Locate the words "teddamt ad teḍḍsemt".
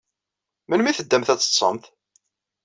0.97-1.85